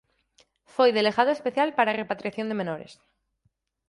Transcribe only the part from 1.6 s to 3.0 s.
para a repatriación de menores.